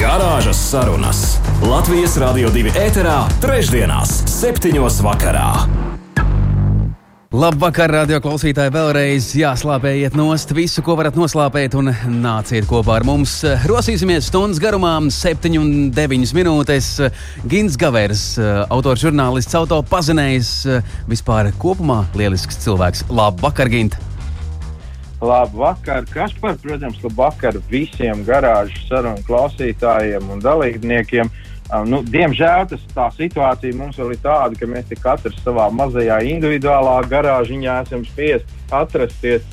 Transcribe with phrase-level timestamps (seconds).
[0.00, 1.18] Garāžas sarunas
[1.60, 5.50] Latvijas Rādio 2 ēterā, trešdienās, septiņos vakarā.
[7.36, 8.72] Labvakar, radio klausītāji!
[8.72, 11.92] Vēlreiz jāslāpējiet nost visu, ko varat noslāpēt, un
[12.24, 13.36] nāciet kopā ar mums.
[13.68, 16.94] Rosīsimies stundas garumā, 7,9 minūtes.
[17.44, 18.30] Gins Gavers,
[18.72, 20.54] autors, žurnālists, auto pazinējs,
[21.12, 23.10] vispār kopumā lielisks cilvēks.
[23.12, 24.00] Labvakar, Gint!
[25.20, 31.28] Labvakar, Kaspar, protams, labvakar visiem garāžu sarunu klausītājiem un dalībniekiem.
[31.86, 36.96] Nu, diemžēl tas, tā situācija mums vēl ir tāda, ka mēs katrs savā mazajā individuālā
[37.12, 39.44] garāžiņā esam spiest atrasties.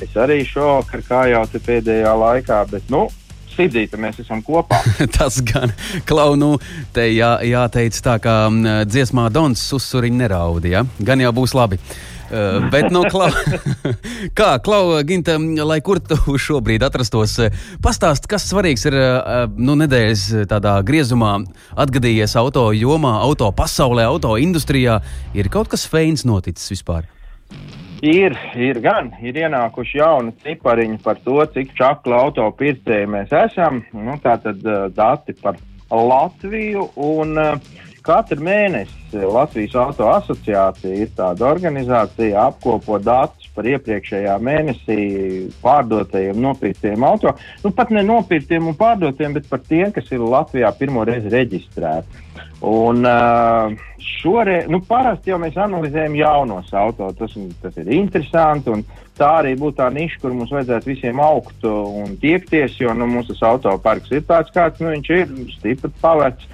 [0.00, 3.06] Es arī šovakar, kā jau te pēdējā laikā, bet nu,
[3.56, 4.82] Sidzīta, mēs esam kopā.
[5.16, 5.72] Tas gan
[6.08, 6.56] klaunu
[6.96, 8.36] te jā, jāteic tā, kā
[8.88, 10.84] dziesmā Dons uzsuriņi neraudi, ja?
[11.00, 11.80] gan jau būs labi.
[12.26, 13.28] Uh, bet, nu, klau,
[14.38, 17.36] kā, Klau, Ginta, lai kur tu šobrīd atrastos,
[17.82, 18.98] pastāst, kas svarīgs ir
[19.54, 21.36] nu, nedēļas tādā griezumā
[21.78, 24.98] atgadījies auto jomā, auto pasaulē, auto industrijā.
[25.38, 27.06] Ir kaut kas feins noticis vispār?
[28.04, 33.80] Ir, ir gan, ir ienākuši jauni cipariņi par to, cik čakla auto pircēji mēs esam.
[33.96, 35.56] Nu, tā tad uh, dati par
[35.88, 37.56] Latviju un uh,
[38.06, 45.00] Katru mēnesi Latvijas Auto asociācija ir tāda organizācija, apkopo datus par iepriekšējā mēnesī
[45.64, 47.32] pārdotajiem, nopirktiem auto.
[47.64, 52.24] Nu, pat ne nopirktiem un pārdotiem, bet par tiem, kas ir Latvijā pirmo reizi reģistrēti.
[52.66, 53.04] Un
[54.00, 58.78] šoreiz, nu, parasti jau mēs analizējam jaunos auto, tas, tas ir interesanti.
[59.16, 63.36] Tā arī būtu tā niša, kur mums vajadzētu visiem augt un tiekties, jo nu, mūsu
[63.48, 66.52] autoparks ir tāds, kāds nu, viņš ir, stipri pavērts.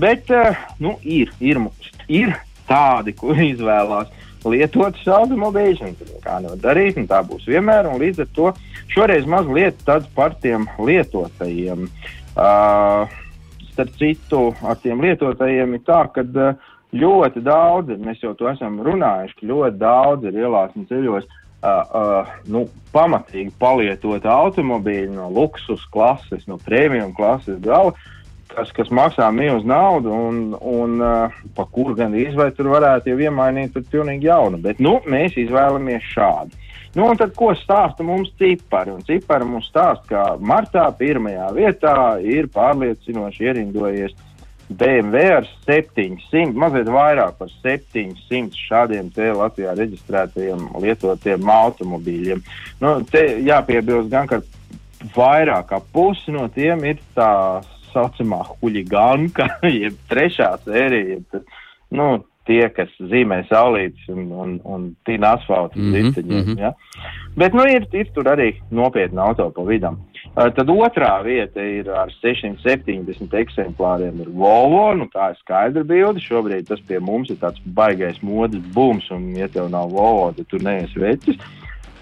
[0.00, 0.32] Bet
[0.80, 1.60] nu, ir, ir,
[2.08, 2.32] ir
[2.68, 4.08] tādi, kuri izvēlās
[4.48, 7.88] lietotas automobīļus, un kā nevar darīt, un tā būs vienmēr.
[8.00, 8.52] Līdz ar to
[8.92, 9.82] šoreiz mazliet
[10.14, 11.88] par tiem lietotajiem.
[12.30, 13.10] Uh,
[13.72, 18.80] starp citu, ar tiem lietotājiem ir tā, ka uh, ļoti daudz, mēs jau to esam
[18.86, 21.28] runājuši, ka ļoti daudz ir ielās un ceļos.
[21.60, 22.62] Uh, uh, nu,
[22.94, 27.92] pamatīgi palietota automobīļa no luksus klases, no premium klases gala.
[27.92, 28.19] Uh,
[28.54, 33.20] kas, kas maksā milzu naudu, un, un uh, pa kuru gan izvēlēt, tur varētu jau
[33.26, 34.60] iemainīt pret pilnīgi jaunu.
[34.62, 36.58] Bet nu, mēs izvēlamies šādu.
[36.96, 38.90] Nu, un tad, ko stāsta mums cipari?
[38.90, 44.16] Un cipari mums stāsta, ka martā pirmajā vietā ir pārliecinoši ierindojies
[44.70, 52.42] BMW ar 700, mazliet vairāk par 700 šādiem te Latvijā reģistrētajiem lietotiem automobīļiem.
[52.82, 54.42] Nu, te jāpiebilst gan, ka
[55.16, 59.48] vairāk kā pusi no tiem ir tās saucamā huligānka,
[59.82, 61.16] jeb trešā sērija.
[61.16, 61.56] Jeb, tad,
[61.94, 62.10] nu,
[62.48, 66.44] tie, kas zīmē saulītes un, un, un tīna asfaltu mm -hmm, riteņiem.
[66.44, 66.60] Mm -hmm.
[66.60, 66.72] ja?
[67.36, 70.00] Bet nu, ir, ir tur arī nopietni auto pa vidam.
[70.30, 74.20] Uh, tad otrā vieta ir ar 670 eksemplāriem.
[74.20, 76.20] Ir Volvo, nu tā ir skaidra bilde.
[76.20, 80.46] Šobrīd tas pie mums ir tāds baigais modes bums, un, ja tev nav Volvo, tad
[80.46, 81.36] tur neies vecis.
[81.36, 81.59] Uh,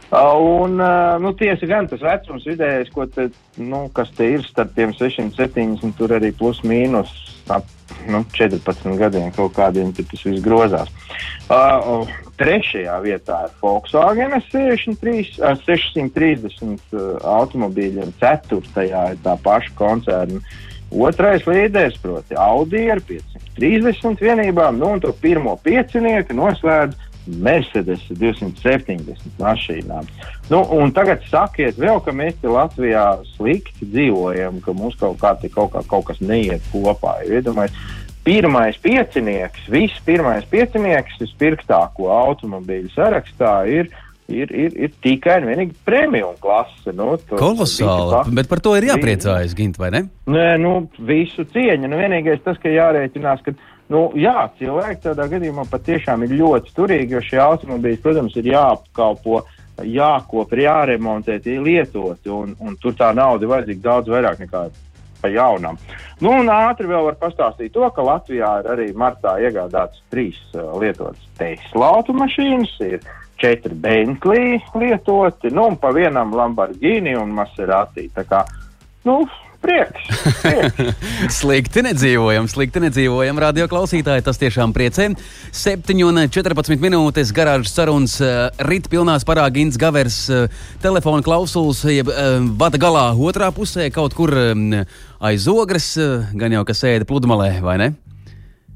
[0.08, 0.78] Un,
[1.20, 3.26] nu, tiesa gan tas vecums vidējais, ko te,
[3.60, 7.12] nu, kas te ir starp tiem 670, tur arī plus mīnus
[7.52, 7.69] ap
[8.08, 10.88] nu, 14 gadiem kaut kādiem tas viss grozās.
[11.48, 12.08] Uh,
[12.41, 20.40] trešajā vietā ir Volkswagen 63, uh, 630 uh, automobīļiem, ceturtajā ir tā paša koncerna.
[20.88, 27.07] Otrais līderis, proti, Audi ar 530 vienībām, nu, un to pirmo piecinieku noslēdz
[27.43, 30.09] Mercedes 270 mašīnām.
[30.49, 30.65] Nu,
[30.97, 33.06] tagad sakiet, vēl, ka mēs Latvijā
[33.37, 37.19] slikti dzīvojam, ka mums kaut, kā, kaut, kā, kaut kas neiet kopā.
[37.28, 37.97] Iedomājieties,
[38.28, 43.91] pirmais piecinieks, viss pirmais piecinieks, vispirktāko automobīļu sarakstā ir.
[44.29, 46.93] Ir, ir, ir tikai un vienīgi premium klase.
[46.93, 48.35] Nu, Kolosāli.
[48.37, 50.02] Bet par to ir jāpriecājas, Gint, vai ne?
[50.29, 50.73] Nē, nu,
[51.08, 51.88] visu cieņu.
[51.88, 53.55] Nu, vienīgais tas, ka jārēķinās, ka
[53.88, 59.40] Nu, jā, cilvēki tādā gadījumā patiešām ir ļoti turīgi, jo šie automobīļi, protams, ir jāapkalpo,
[59.88, 64.67] jākop, jāremontē, tie lietoti, un, un tur tā nauda vajadzīga daudz vairāk nekā
[65.23, 65.79] pa jaunam.
[66.20, 70.75] Nu, un ātri vēl var pastāstīt to, ka Latvijā ir arī martā iegādāts trīs uh,
[70.79, 73.00] lietotas Tesla automašīnas, ir
[73.38, 78.08] četri Bentley lietoti, nu, un pa vienam Lamborghini un Maserati.
[78.14, 78.44] Tā kā,
[79.06, 79.23] nu,
[79.64, 80.08] prieks.
[80.43, 80.96] prieks.
[81.40, 83.40] slikti nedzīvojam, slikti nedzīvojam.
[83.43, 85.10] Radio klausītāji, tas tiešām priecē.
[85.55, 92.40] 7,14 minūtes garāžas sarunas uh, rit pilnā sparā Gins Gavers uh, telefona klausulas, jeb uh,
[92.60, 94.69] vada galā otrā pusē kaut kur um,
[95.20, 95.94] aiz ogres,
[96.38, 97.94] gan jau kas sēda pludmalē, vai ne?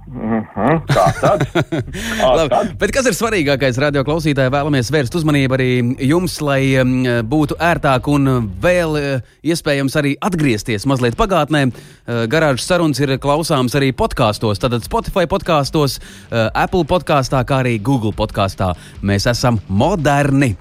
[0.07, 0.81] Mm -hmm.
[0.87, 1.47] Tā tad.
[2.37, 2.75] Labi, tad.
[2.79, 4.51] Bet kas ir svarīgākais radio klausītāji?
[4.51, 5.69] Vēlamies vērst uzmanību arī
[6.09, 11.63] jums, lai um, būtu ērtāk un vēl uh, iespējams arī atgriezties mazliet pagātnē.
[11.69, 17.79] Uh, garāžas sarunas ir klausāmas arī podkāstos, tātad Spotify podkāstos, uh, Apple podkāstā, kā arī
[17.79, 18.75] Google podkāstā.
[19.03, 20.57] Mēs esam moderni.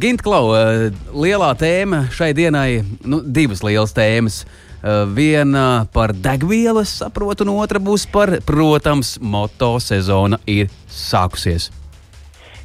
[0.00, 4.46] Gintklau, uh, lielā tēma šai dienai, nu, divas lielas tēmas.
[4.82, 11.70] Uh, viena par degvielu, es saprotu, un otra būs par, protams, moto sezona ir sākusies.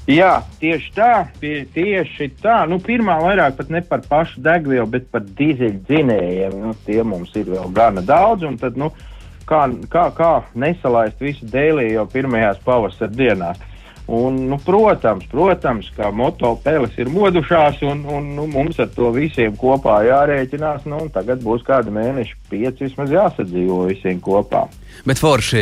[0.08, 1.12] Jā, tieši tā,
[1.42, 2.62] tie, tieši tā.
[2.72, 6.56] Nu, pirmā vairāk pat ne par pašu degvielu, bet par dīzeļdzinējiem.
[6.64, 8.88] Nu, tie mums ir vēl gana daudz, tad, nu,
[9.46, 13.60] kā, kā, kā nesalaist visu dēlī jau pirmajās pavasara dienās.
[14.08, 19.56] Un, nu, protams, protams, ka motopeles ir modušās, un, un nu, mums ar to visiem
[19.60, 20.86] kopā jārēķinās.
[20.88, 24.64] Nu, tagad būs kādi mēneši, pieci vismaz jāsadzīvo visiem kopā.
[25.08, 25.62] Bet forši,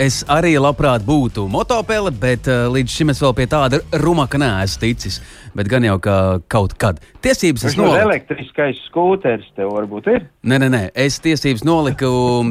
[0.00, 4.82] es arī labprāt būtu motopele, bet uh, līdz šim es vēl pie tāda rumaka neesmu
[4.82, 5.20] ticis.
[5.56, 6.16] Bet gan jau ka
[6.52, 7.00] kaut kad.
[7.24, 7.96] Tiesības es noliku.
[8.06, 10.26] elektriskais skūteris tev varbūt ir.
[10.44, 12.10] Nē, nē, nē, es tiesības noliku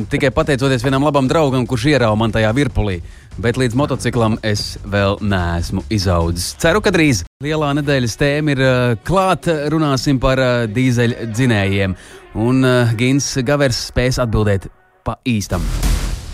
[0.09, 2.99] tikai pateicoties vienam labam draugam, kurš ierauga man tajā virpulī.
[3.41, 6.53] Bet līdz motociklam es vēl neesmu izaudzis.
[6.61, 7.25] Ceru, ka drīz.
[7.43, 9.65] Lielā nedēļas tēma ir uh, klāta.
[9.73, 11.97] Runāsim par uh, dīzeļu dzinējiem.
[12.45, 14.69] Un uh, Gins Gavers spēs atbildēt
[15.05, 15.63] pa īstam.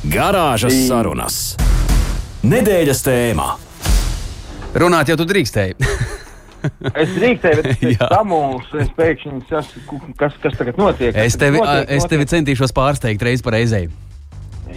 [0.02, 1.36] Garāžas sarunas.
[2.42, 3.52] Nedēļas tēmā.
[4.82, 5.78] Runāt jau tu drīkstēji.
[6.62, 9.70] Es drīkstēju, bet es samulsu, es pēkšņi tas,
[10.20, 11.16] kas, kas tagad notiek.
[11.18, 13.88] es, tevi, notiek, es tevi centīšos pārsteigt reiz par reizei.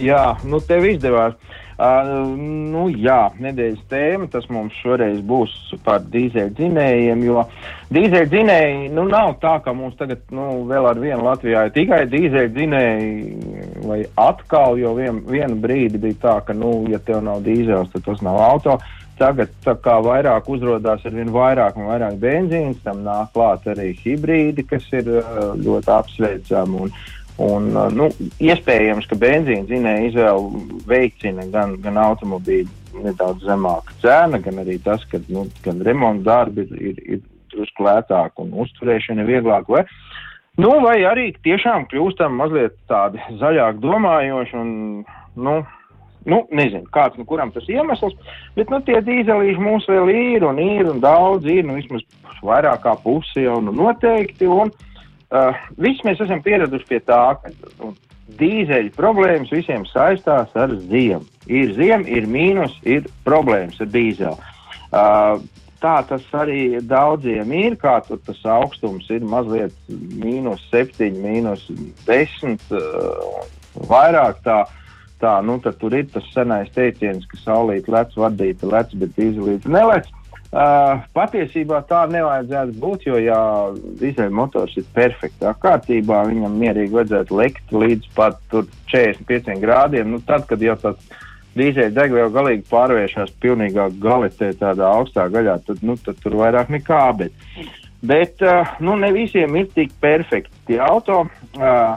[0.01, 1.37] Jā, nu tev izdevās.
[1.37, 5.51] Uh, nu, jā, nedēļas tēma tas mums šoreiz būs
[5.83, 7.43] par dīzeļdzinējiem, jo
[7.91, 13.81] dīzeļdzinēji nu, nav tā, ka mums tagad nu, vēl ar vienu Latvijā ir tikai dīzeļdzinēji,
[13.83, 18.07] vai atkal, jo vien, vienu brīdi bija tā, ka, nu, ja tev nav dīzels, tad
[18.07, 18.79] tas nav auto.
[19.15, 23.93] Tagad tā kā vairāk uzrādās ar vien vairāk un vairāk benzīns, tam nāk klāt arī
[24.01, 26.81] hibrīdi, kas ir uh, ļoti apsveicami.
[26.83, 26.91] Un,
[27.41, 28.07] Un, nu,
[28.39, 35.03] iespējams, ka benzīna zinēja izvēle veicina gan, gan automobīļu nedaudz zemāka cena, gan arī tas,
[35.11, 39.67] ka nu, gan remonta darbi ir, ir, ir drusku lētāk un uzturēšana ir vieglāk.
[39.67, 39.83] Vai,
[40.63, 44.77] nu, vai arī tiešām kļūstam mazliet tādi zaļāk domājoši un,
[45.35, 45.63] nu,
[46.25, 48.15] Nu, nezinu, kāds no kuram tas iemesls,
[48.55, 52.01] bet nu, tie dīzelīši mums vēl ir un ir un daudz ir, nu, vismaz
[52.41, 54.49] vairāk kā pusi jau nu, noteikti.
[54.49, 54.94] Un, uh,
[55.81, 57.93] viss mēs esam pieraduši pie tā, ka nu,
[58.39, 61.25] dīzeļu problēmas visiem saistās ar ziemu.
[61.45, 64.53] Ir ziema, ir mīnus, ir problēmas ar dīzeli.
[64.95, 65.41] Uh,
[65.81, 71.67] tā tas arī daudziem ir, kā tur tas augstums ir mazliet mīnus 7, mīnus
[72.07, 73.45] 10, uh,
[73.91, 74.63] vairāk tā.
[75.15, 80.09] Tā, nu, tur ir tas senais teiciens, ka saulīt lec, vadīta lec, bet dīzelīte nelec.
[80.11, 80.24] Uh,
[80.55, 83.39] patiesībā tā nevajadzētu būt, jo, ja
[83.99, 90.13] dīzeļmotors ir perfektā kārtībā, viņam mierīgi vajadzētu lekt līdz pat tur 45 grādiem.
[90.13, 90.95] Nu, tad, kad jau tas
[91.59, 97.03] dīzeļdegviela galīgi pārvēršas pilnīgā galetē, tādā augstā gaļā, tad, nu, tad tur vairāk nekā.
[97.19, 97.35] Bet,
[98.05, 101.25] bet uh, nu, ne visiem ir tik perfekti tie auto.
[101.55, 101.95] Uh,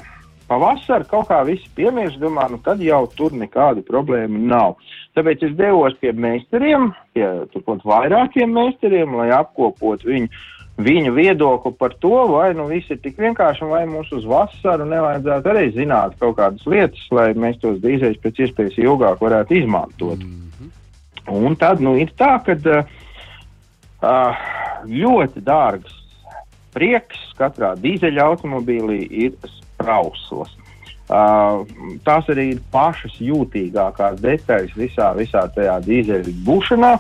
[0.48, 4.76] pavasarī kaut kā visi piemirst, domā, nu tad jau tur nekādu problēmu nav.
[5.16, 10.30] Tāpēc es devos pie meistariem, pie turpat vairākiem meistariem, lai apkopotu viņu,
[10.78, 15.52] viņu viedokli par to, vai nu viss ir tik vienkārši, vai mums uz vasaru nevajadzētu
[15.52, 20.22] arī zināt kaut kādas lietas, lai mēs tos dīzeļus pēc iespējas ilgāk varētu izmantot.
[20.22, 20.74] Mm -hmm.
[21.44, 22.54] Un tad nu ir tā, ka
[24.02, 24.36] uh,
[24.86, 25.94] ļoti dārgs
[26.74, 29.32] prieks katrā dīzeļa automobīlī ir
[29.78, 30.56] sprauslas.
[31.08, 31.62] Uh,
[32.04, 36.90] tās arī ir pašas jūtīgākās detaļas visā, visā tajā dīzeļa būšanā.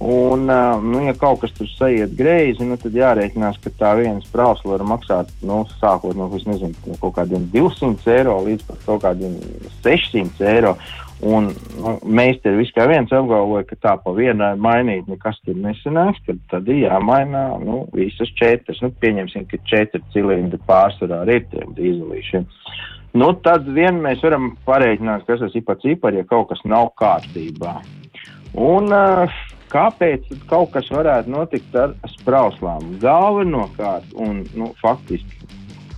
[0.00, 4.22] Un, uh, nu, ja kaut kas tur sajiet greizi, nu, tad jārēķinās, ka tā viena
[4.24, 9.02] sprausla var maksāt nu, sākot no, nezinu, no kaut kādiem 200 eiro līdz pat kaut
[9.04, 9.34] kādiem
[9.82, 10.76] 600 eiro.
[11.20, 16.22] Un nu, meistari viss kā viens apgalvoja, ka tā pa vienai mainīt nekas tur nesanāks,
[16.24, 18.80] ka tad ir jāmaina nu, visas četras.
[18.80, 22.46] Nu, pieņemsim, ka četri cilindri pārsvarā ir tiem dīzelīšiem.
[23.20, 26.92] Nu, tad vien mēs varam pareiķināt, kas tas ir pa cipari, ja kaut kas nav
[27.00, 27.74] kārtībā.
[28.56, 32.94] Un uh, kāpēc tad kaut kas varētu notikt ar sprauslām?
[33.02, 35.50] Galvenokārt, un nu, faktiski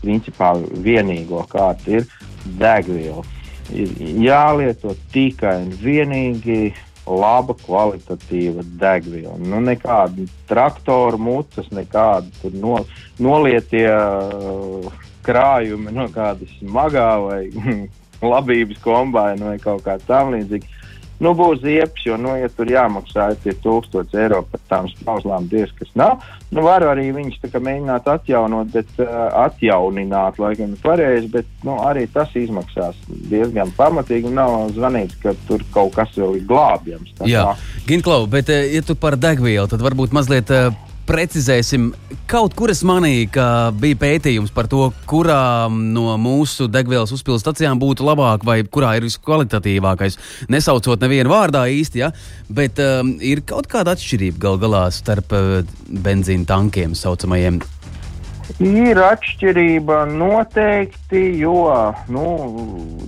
[0.02, 0.50] principā
[0.82, 2.10] vienīgo kārtu ir
[2.58, 3.22] degviela.
[3.70, 6.72] Jālieto tikai un vienīgi
[7.06, 9.34] laba kvalitatīva degviela.
[9.38, 12.78] Nu, nekāda traktora mucas, nekāda no,
[13.22, 14.86] nolietie uh,
[15.26, 17.42] krājumi no kādas smagā vai
[18.32, 20.81] labības kombinācija vai kaut kā tamlīdzīga
[21.22, 25.72] nu, būs ziepes, jo, nu, ja tur jāmaksā tie 1000 eiro par tām sprauslām, diez
[25.78, 30.76] kas nav, nu, var arī viņus tā kā mēģināt atjaunot, bet uh, atjaunināt, lai gan
[30.82, 32.98] pareizi, bet, nu, arī tas izmaksās
[33.30, 37.14] diezgan pamatīgi nav zvanīts, ka tur kaut kas vēl ir glābjams.
[37.28, 37.52] Jā,
[37.88, 40.50] Ginklau, bet, ja tu par degvielu, tad varbūt mazliet.
[40.52, 41.90] Uh precizēsim,
[42.30, 43.46] kaut kur es manīju, ka
[43.78, 49.06] bija pētījums par to, kurā no mūsu degvielas uzpildes stacijām būtu labāk vai kurā ir
[49.08, 50.18] viskvalitatīvākais.
[50.52, 52.12] Nesaucot nevienu vārdā īsti, ja?
[52.52, 57.62] bet um, ir kaut kāda atšķirība gal galā starp uh, benzīna tankiem saucamajiem.
[58.60, 61.62] Ir atšķirība noteikti, jo
[62.12, 62.24] nu,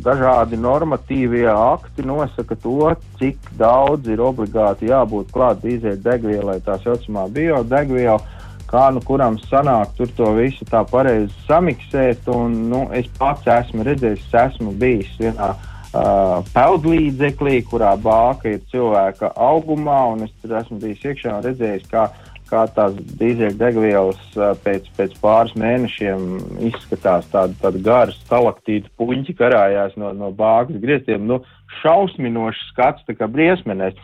[0.05, 8.23] dažādi normatīvie akti nosaka to, cik daudz ir obligāti jābūt klāt dīzeļdegvielai, tā saucamā biodegviela.
[8.71, 13.85] Kā nu kuram sanāk tur to visu tā pareizi samiksēt, un nu, es pats esmu
[13.87, 20.81] redzējis, esmu bijis vienā uh, peldlīdzeklī, kurā bāka ir cilvēka augumā, un es tur esmu
[20.83, 22.09] bijis iekšā un redzējis, kā
[22.51, 26.27] kā tās dīzeļdegvielas pēc, pēc pāris mēnešiem
[26.71, 31.27] izskatās tāda, tāda gara stalaktīta puņķi karājās no, no bāgas grieztiem.
[31.31, 31.41] Nu,
[31.81, 33.97] šausminošs skats, tā kā briesmenēs.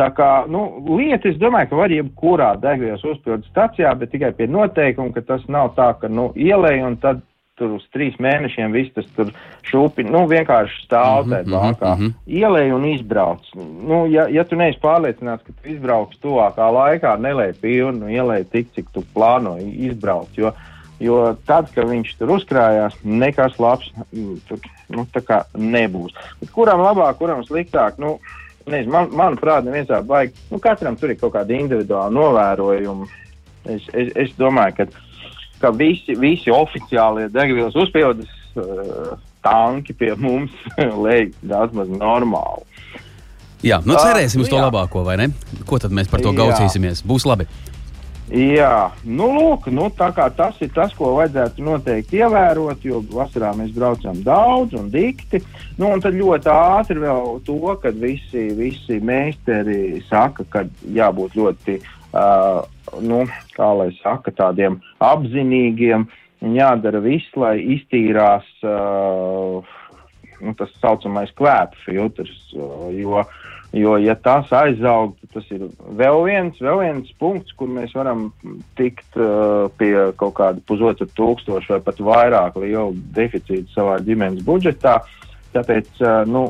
[0.00, 0.62] Tā kā nu,
[0.96, 5.44] lieta, es domāju, ka var jebkurā degvielas uzpildes stacijā, bet tikai pie noteikuma, ka tas
[5.52, 7.20] nav tā, ka nu, ielēj un tad
[7.62, 9.30] tur uz trīs mēnešiem viss tas tur
[9.70, 11.94] šūpi, nu, vienkārši stāv Mhm, bākā.
[11.94, 12.34] mhm, mhm.
[12.42, 13.46] Ielēj un izbrauc.
[13.54, 18.74] Nu, ja, ja tu neesi pārliecināts, ka tu izbrauks tuvākā laikā, nelēj pilnu, ielēj tik,
[18.74, 20.50] cik tu plāno izbraukt, jo,
[21.02, 24.58] jo tad, kad viņš tur uzkrājās, nekas labs mm, tur,
[24.92, 26.12] nu, tā kā nebūs.
[26.42, 28.16] Bet kuram labāk, kuram sliktāk, nu,
[28.66, 33.08] nezinu, man, manuprāt, neviens tā baigi, nu, katram tur ir kaut kāda individuāla novērojuma.
[33.70, 34.86] Es, es, es domāju, ka
[35.62, 39.14] ka visi, visi oficiālie degvielas uzpildes uh,
[39.44, 40.54] tanki pie mums
[41.04, 42.66] lej daudz maz normāli.
[43.62, 44.64] Jā, nu Ā, cerēsim uz nu to jā.
[44.66, 45.28] labāko, vai ne?
[45.68, 46.40] Ko tad mēs par to Jā.
[46.42, 47.04] gaucīsimies?
[47.06, 47.46] Būs labi.
[48.32, 53.50] Jā, nu, lūk, nu, tā kā tas ir tas, ko vajadzētu noteikti ievērot, jo vasarā
[53.58, 55.42] mēs braucam daudz un dikti.
[55.76, 60.64] Nu, un tad ļoti ātri vēl to, ka visi, visi meistari saka, ka
[60.96, 61.76] jābūt ļoti,
[62.12, 62.62] uh,
[63.00, 63.22] nu,
[63.56, 66.08] kā lai saka, tādiem apzinīgiem
[66.56, 69.62] jādara viss, lai iztīrās uh,
[70.42, 72.34] nu, tas saucamais kvēpu filtrs.
[72.56, 73.24] uh, Jo,
[73.72, 75.66] jo, ja tas aizaug, tad tas ir
[75.98, 78.28] vēl viens, vēl viens punkts, kur mēs varam
[78.78, 85.00] tikt uh, pie kaut kāda pusotra tūkstoša vai pat vairāk liela deficīta savā ģimenes budžetā.
[85.52, 85.98] Tāpēc
[86.32, 86.46] nu,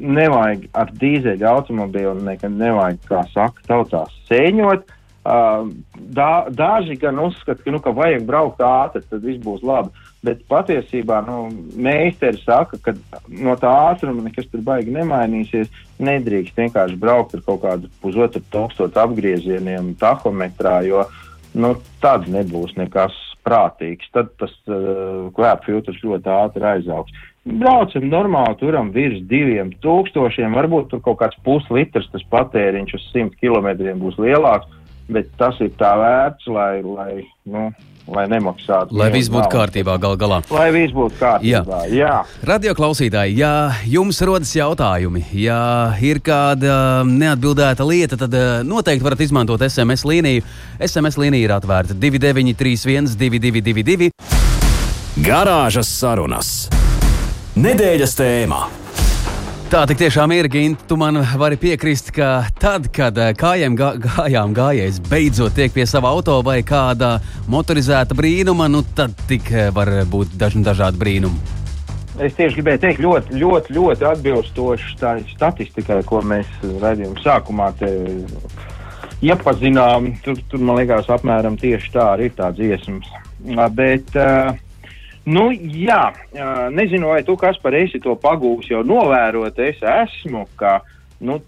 [0.00, 4.86] nevajag ar dīzeļu automobīlu nekad nevajag, kā saka, tautās sēņot.
[4.86, 4.95] Uh,
[5.26, 9.90] dā, daži gan uzskata, ka, nu, ka vajag braukt ātri, tad viss būs labi.
[10.26, 11.36] Bet patiesībā nu,
[11.78, 12.94] meistari saka, ka
[13.28, 15.70] no tā ātruma nekas tur baigi nemainīsies.
[16.02, 21.06] Nedrīkst vienkārši braukt ar kaut kādu pusotru tūkstošu apgriezieniem tahometrā, jo
[21.56, 23.14] nu, tad nebūs nekas
[23.46, 24.10] prātīgs.
[24.14, 27.14] Tad tas uh, kvēpu filtrs ļoti ātri aizaugs.
[27.46, 33.36] Braucam normāli, turam virs diviem tūkstošiem, varbūt tur kaut kāds puslitrs tas patēriņš uz simt
[33.38, 34.66] kilometriem būs lielāks,
[35.12, 37.12] bet tas ir tā vērts, lai, lai,
[37.50, 37.68] nu,
[38.10, 38.94] lai nemaksātu.
[38.96, 40.40] Lai viss būtu kārtībā gal galā.
[40.52, 41.80] Lai viss būtu kārtībā.
[41.90, 41.96] Jā.
[41.96, 42.14] Jā.
[42.46, 43.52] Radio klausītāji, ja
[43.88, 45.58] jums rodas jautājumi, ja
[46.02, 50.46] ir kāda neatbildēta lieta, tad eh, noteikti varat izmantot SMS līniju.
[50.82, 54.10] SMS līnija ir atvērta 2931, 222,
[55.26, 56.56] Garāžas sarunas.
[57.56, 58.85] Nedēļas tēmā.
[59.66, 60.84] Tā tik tiešām ir, Gint.
[60.86, 65.82] Tu man vari piekrist, ka tad, kad eh, kājām gā, gājām gājējis beidzot tiek pie
[65.90, 67.16] sava auto vai kāda
[67.50, 71.56] motorizēta brīnuma, nu tad tik eh, var būt dažni dažādi brīnumi.
[72.22, 77.72] Es tieši gribēju teikt, ļoti, ļoti, ļoti atbilstoši tā statistikai, ko mēs redzējām sākumā.
[77.82, 77.90] Te,
[79.26, 83.10] iepazinām, tur, tur man liekas, apmēram tieši tā arī ir tā dziesmas.
[83.74, 84.54] Bet, uh,
[85.26, 86.12] nu, jā,
[86.72, 90.78] nezinu, vai tu, kas par esi to pagūs jau novērot, es esmu, ka,
[91.20, 91.40] nu,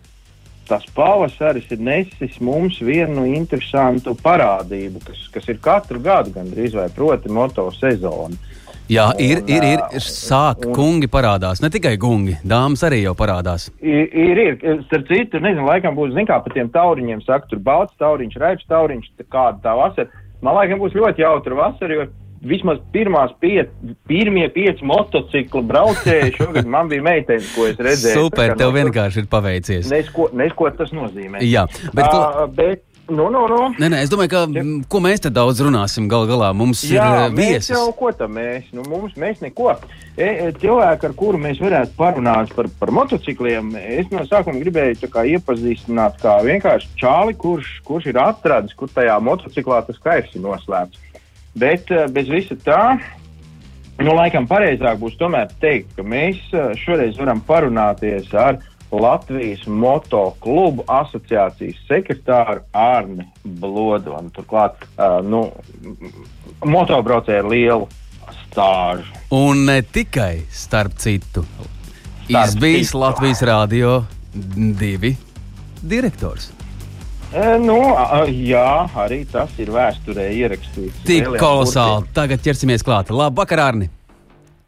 [0.69, 6.89] tas pavasaris ir nesis mums vienu interesantu parādību, kas, kas ir katru gadu gandrīz vai
[6.93, 8.37] proti moto sezonu.
[8.89, 11.61] Jā, ir, Un, ir, ir, sāk, un- kungi parādās.
[11.61, 13.67] Ne tikai gungi, dāmas arī jau parādās.
[13.85, 14.79] Ir, ir, ir.
[14.87, 18.65] starp citu, nezinu, laikam būs, zin kā, pa tiem tauriņiem saka, tur balts tauriņš, raips
[18.69, 20.09] tauriņš, kāda tā vasara.
[20.41, 22.07] Man laikam būs ļoti jautra vasara, jo
[22.43, 23.71] vismaz pirmās piec,
[24.09, 28.27] pirmie pieci motociklu braucēji šogad man bija meitene, ko es redzēju.
[28.29, 29.89] Super, tev vienkārši ir paveicies.
[29.93, 31.43] Nesko, nesko tas nozīmē.
[31.47, 33.61] Jā, bet, uh, bet Nu, nu, nu.
[33.81, 34.63] Nē, nē, es domāju, ka ja.
[34.93, 36.51] ko mēs te daudz runāsim gal galā.
[36.53, 37.71] Mums Jā, ir viesis.
[37.73, 38.67] Jau, ko tam mēs?
[38.77, 39.71] Nu, mums, mēs neko.
[40.13, 45.09] E, e, cilvēki, ar kuru mēs varētu parunāt par, par motocikliem, es no sākuma gribēju
[45.09, 50.45] kā, iepazīstināt kā vienkārši čāli, kurš, kurš ir atradis, kur tajā motociklā tas kairs ir
[50.45, 51.08] noslēpts.
[51.59, 52.83] Bet bez visa tā,
[53.99, 56.41] nu, laikam pareizāk būs tomēr teikt, ka mēs
[56.85, 58.61] šoreiz varam parunāties ar
[58.93, 64.31] Latvijas motoklubu asociācijas sekretāru Arni Blodonu.
[64.33, 65.43] Turklāt, uh, nu,
[66.65, 67.89] motobraucēji ar lielu
[68.45, 69.13] stāžu.
[69.37, 71.45] Un ne tikai starp citu,
[72.33, 74.01] izbijis Latvijas Rādio
[74.33, 75.15] divi
[75.83, 76.53] direktors.
[77.29, 77.77] E, nu,
[78.33, 81.03] jā, arī tas ir vēsturē ierakstīts.
[81.05, 82.09] Tik kolosāli.
[82.17, 83.13] Tagad ķersimies klāt.
[83.13, 83.91] Labvakar, Arni!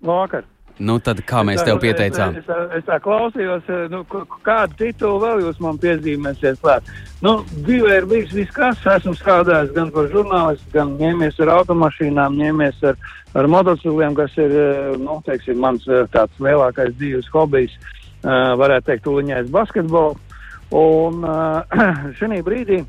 [0.04, 0.44] Labvakar!
[0.80, 2.38] Nu, tad kā mēs tev pieteicām?
[2.38, 4.00] Es, es, es, es tā klausījos, nu,
[4.44, 6.88] kādu titulu vēl jūs man piezīmēsiet klāt.
[7.24, 12.38] Nu, dzīvē ir bijis viss, kas esmu strādājis gan par žurnālistu, gan ņēmies ar automašīnām,
[12.40, 12.96] ņēmies ar,
[13.36, 14.56] ar motocikliem, kas ir,
[15.00, 15.84] nu, teiksim, mans
[16.16, 17.76] tāds lielākais dzīves hobijs,
[18.24, 20.16] varētu teikt, tuliņais basketbolu.
[20.70, 21.66] Un uh,
[22.18, 22.80] šī brīdī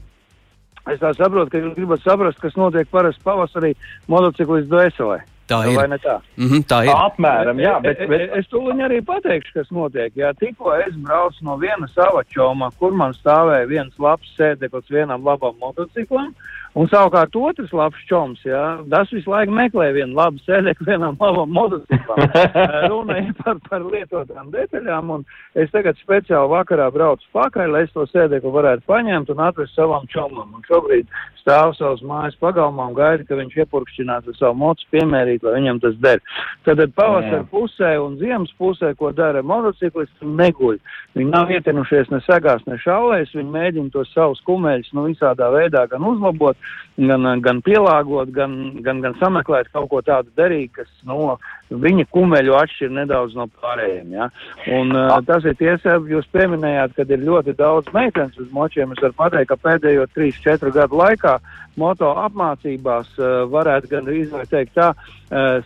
[0.89, 3.73] es saprotu, ka jūs gribat saprast, kas notiek parasti pavasarī
[4.09, 5.21] motociklistu dvēselē.
[5.51, 5.75] Tā ir.
[5.75, 6.15] Vai ne tā?
[6.37, 6.93] Mm -hmm, tā ir.
[6.95, 8.07] Apmēram, jā, bet.
[8.07, 8.29] bet...
[8.39, 10.15] Es, tūlīt arī pateikšu, kas notiek.
[10.15, 15.25] Jā, tikko es braucu no viena sava čoma, kur man stāvēja viens labs sēdeklis vienam
[15.25, 16.33] labam motociklam.
[16.71, 21.51] Un savukārt otrs labs čoms, jā, tas visu laiku meklē vienu labu sēdekli vienam labam
[21.51, 22.21] motociklam.
[22.91, 25.25] Runa ir par, par lietotām detaļām, un
[25.59, 30.07] es tagad speciāli vakarā braucu pakaļ, lai es to sēdekli varētu paņemt un atvest savam
[30.13, 30.55] čomam.
[30.55, 35.40] Un šobrīd stāv savas mājas pagalmā un gaida, ka viņš iepurkšķinās ar savu mocu piemērīt,
[35.45, 36.21] lai viņam tas der.
[36.67, 40.79] Tad pavasara pusē un ziemas pusē, ko dara motociklisti, neguļ.
[41.17, 45.85] Viņi nav ietenušies ne segās, ne šaulēs, viņi mēģina tos savus kumeļus nu, visādā veidā
[45.91, 46.57] gan uzlabot,
[46.97, 51.37] gan, gan pielāgot, gan, gan, gan sameklēt kaut ko tādu derīgu, kas no
[51.71, 54.11] viņa kumeļu atšķir nedaudz no pārējiem.
[54.15, 54.29] Ja?
[54.77, 58.91] Un, uh, tas ir tiesa, jūs pieminējāt, ka ir ļoti daudz meitenes uz močiem.
[58.95, 61.37] Es varu pateikt, ka pēdējo 3-4 gadu laikā
[61.79, 64.09] moto apmācībās uh, varētu gan
[64.51, 64.91] teikt tā,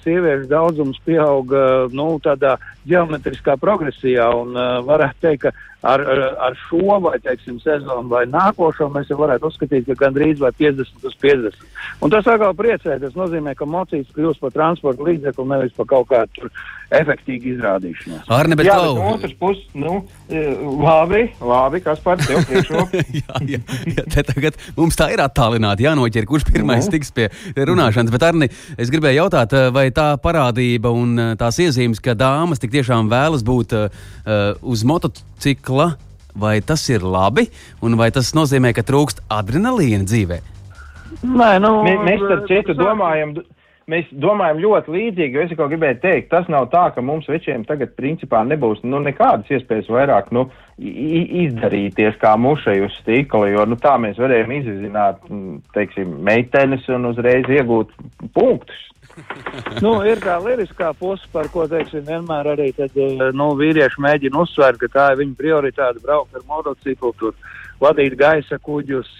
[0.03, 6.57] sieviešu daudzums pieauga nu, tādā ģeometriskā progresijā un uh, varētu teikt, ka ar, ar, ar
[6.65, 11.17] šo vai, teiksim, sezonu vai nākošo mēs jau varētu uzskatīt, ka gandrīz vai 50 uz
[11.21, 11.67] 50.
[12.03, 16.09] Un tas atkal priecē, tas nozīmē, ka mocīs kļūst par transporta līdzekli, nevis par kaut
[16.09, 16.49] kādu
[16.95, 18.25] efektīgu izrādīšanos.
[18.31, 19.95] Arne, bet jā, bet no otras puses, nu,
[20.81, 23.01] labi, labi, kas par tev priekšroku?
[23.21, 28.13] jā, jā, jā, te tagad mums tā ir attālināti jānoķer, kurš pirmais tiks pie runāšanas.
[28.13, 33.09] Bet, Arni, es gribēju jautāt, vai tā parādība un tās iezīmes, ka dāmas tik tiešām
[33.11, 33.89] vēlas būt uh,
[34.61, 34.85] uz
[35.35, 35.97] motocikla,
[36.35, 37.49] vai tas ir labi,
[37.81, 40.39] un vai tas nozīmē, ka trūkst adrenalīna dzīvē?
[41.23, 43.35] Nē, nu, Mē, mēs ar citu domājam,
[43.87, 47.63] mēs domājam ļoti līdzīgi, jo es tikai gribēju teikt, tas nav tā, ka mums večiem
[47.65, 53.79] tagad principā nebūs nu, nekādas iespējas vairāk nu, izdarīties kā mušai uz stikla, jo nu,
[53.79, 55.23] tā mēs varējām izzināt,
[55.73, 57.95] teiksim, meitenes un uzreiz iegūt
[58.35, 58.81] punktus.
[59.85, 62.95] nu, ir tā liriskā puse, par ko teiksim, vienmēr arī tad,
[63.37, 67.37] nu, vīrieši mēģina uzsvērt, ka tā ir viņa prioritāte braukt ar motociklu, tur
[67.81, 69.11] vadīt gaisa kuģus,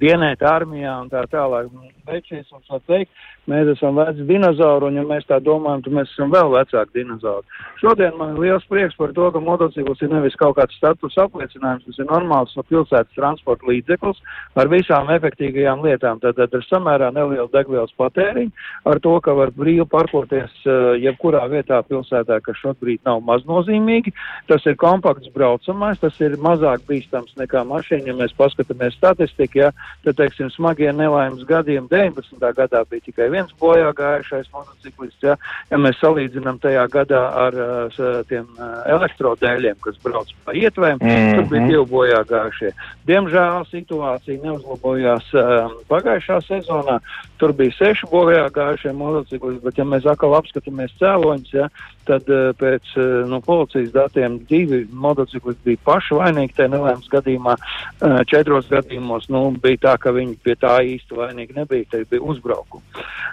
[0.00, 1.70] dienēt armijā un tā tālāk.
[2.10, 3.10] Veicies mums var teikt,
[3.50, 7.60] mēs esam veci dinozauri, un ja mēs tā domājam, tad mēs esam vēl vecāki dinozauri.
[7.80, 11.86] Šodien man ir liels prieks par to, ka motocikls ir nevis kaut kāds status apliecinājums,
[11.86, 14.20] tas ir normāls no pilsētas transporta līdzeklis
[14.60, 16.20] ar visām efektīgajām lietām.
[16.22, 18.52] Tātad ar samērā nelielu degvielas patēriņu,
[18.90, 24.14] ar to, ka var brīvi parkoties uh, jebkurā vietā pilsētā, kas šobrīd nav maznozīmīgi.
[24.50, 29.72] Tas ir kompakts braucamais, tas ir mazāk bīstams nekā mašīna, ja mēs paskatāmies statistiku, ja,
[30.04, 32.46] tad, teiksim, smagie nelaimes gadījumi 19.
[32.56, 35.22] gadā bija tikai viens bojā gājušais motociklists.
[35.24, 35.36] Ja,
[35.70, 41.10] ja mēs salīdzinām tajā gadā ar uh, tiem uh, elektrodēļiem, kas brauc pa ietvēm, mm
[41.10, 41.36] -hmm.
[41.36, 42.72] tur bija divi bojā gājušie.
[43.10, 47.00] Diemžēl situācija neuzlabojās uh, pagājušā sezonā.
[47.40, 51.68] Tur bija seši bojā gājušie motociklisti, bet ja mēs atkal apskatāmies cēloņus, ja,
[52.08, 52.94] tad uh, pēc
[53.30, 57.56] no policijas datiem divi motociklisti bija paši vainīgi tajā nelēmas gadījumā.
[58.00, 62.22] Uh, četros gadījumos nu, bija tā, ka viņi pie tā īsti vainīgi nebija, tie bija
[62.22, 62.84] uzbraukumi.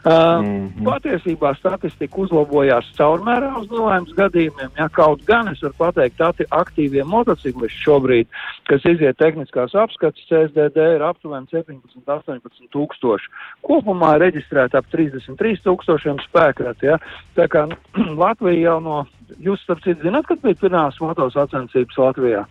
[0.07, 0.83] Mm -hmm.
[0.85, 4.71] Patiesībā statistika uzlabojās caurmērā uz nelēmas gadījumiem.
[4.77, 8.27] Ja, kaut gan es varu pateikt, ka aktīvie motociklisti šobrīd,
[8.69, 13.31] kas iziet tehniskās apskates, CSDD ir aptuveni 17, 18 tūkstoši.
[13.61, 16.85] Kopumā reģistrēta ap 33 tūkstošiem spēkrati.
[16.91, 16.97] Ja.
[17.35, 17.67] Tā kā
[18.23, 19.01] Latvija jau no,
[19.43, 22.45] jūs starp citu zināt, kad bija pirmās motosacensības Latvijā?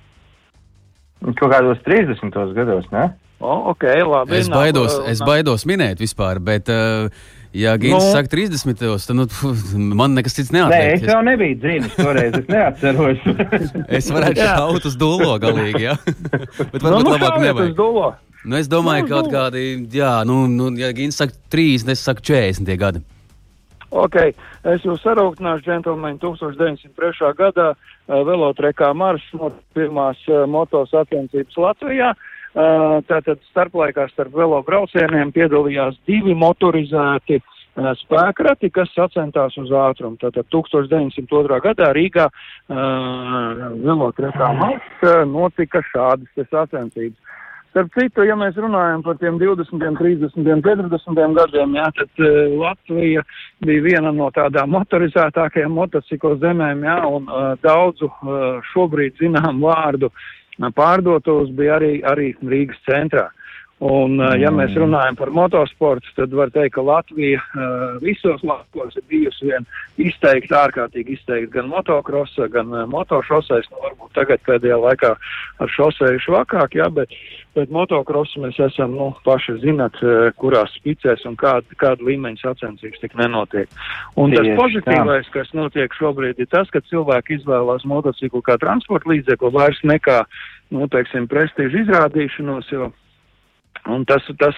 [1.27, 2.35] Kaut kādos 30.
[2.57, 3.09] gados, ne?
[3.39, 4.37] O, ok, labi.
[4.39, 7.11] Es baidos, nav, es baidos minēt vispār, bet, uh,
[7.53, 8.79] ja Gins nu, saka 30.
[8.81, 10.73] tad nu, pf, man nekas cits neatliek.
[10.73, 13.27] Nē, es jau nebiju dzīvis toreiz, es neatceros.
[13.99, 15.99] es varētu šaut uz dullo galīgi, jā.
[16.73, 18.25] bet varbūt nu, nu, labāk nevajag.
[18.47, 22.25] Nu, es domāju, nu, kaut kādi, jā, nu, nu ja Gins saka 30, es saku
[22.33, 23.05] 40 gadi.
[23.95, 24.17] Ok,
[24.67, 27.35] es jūs sarūktināšu, džentlmeņi, 1903.
[27.39, 32.15] gadā uh, velotrekā maršs no pirmās uh, motosacensības Latvijā.
[32.57, 40.19] Uh, tātad starplaikā starp velo braucieniem piedalījās divi motorizēti uh, spēkrati, kas sacentās uz ātrumu.
[40.19, 41.61] Tātad 1902.
[41.69, 47.21] gadā Rīgā uh, velotrekā maršs uh, notika šādas sacensības.
[47.77, 53.21] Starp citu, ja mēs runājam par tiem 20, 30, 40 gadiem, jā, tad uh, Latvija
[53.69, 60.09] bija viena no tādām motorizētākajām motociklu zemēm, jā, un uh, daudzu uh, šobrīd zinām vārdu
[60.09, 63.29] uh, pārdotos bija arī, arī Rīgas centrā.
[63.85, 64.81] Un, uh, ja mēs mm.
[64.87, 69.67] runājam par motosportu, tad var teikt, ka Latvija uh, visos laikos ir bijusi vien
[70.01, 73.69] izteikti, ārkārtīgi izteikti gan motokrosa, gan uh, motošosēs.
[73.73, 75.13] Nu, varbūt tagad pēdējā laikā
[75.61, 77.13] ar šosēju švakāk, jā, bet
[77.57, 83.01] Bet motokrosu mēs esam, nu, paši zināt, eh, kurās spicēs un kāda, kāda līmeņa sacensības
[83.01, 83.71] tik nenotiek.
[84.21, 89.09] Un Tieši, tas pozitīvais, kas notiek šobrīd, ir tas, ka cilvēki izvēlās motociklu kā transporta
[89.09, 90.19] līdzekli vairs nekā,
[90.77, 92.91] nu, teiksim, prestīžu izrādīšanos, jo
[93.93, 94.57] Un tas, tas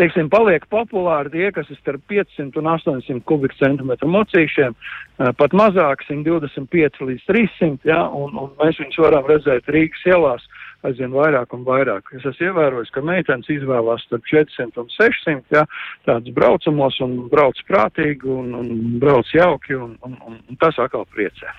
[0.00, 6.04] teiksim, paliek populāri tie, kas ir starp 500 un 800 kubikcentimetru mocīšiem, eh, pat mazāk
[6.08, 10.46] 125 līdz 300, ja, un, un mēs viņus varam redzēt Rīgas ielās
[10.86, 12.12] aizvien vairāk un vairāk.
[12.14, 15.64] Es esmu ievērojis, ka meitenes izvēlās starp 400 un 600, ja,
[16.06, 21.54] tādus braucamos un brauc prātīgi un, un brauc jauki, un, un, un, tas atkal priecē.